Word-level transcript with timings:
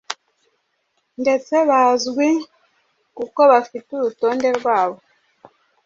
ndetse 1.21 1.55
bazwi 1.69 2.29
kuko 3.17 3.39
bafite 3.51 3.89
urutonde 3.93 4.47
rwabo 4.57 4.97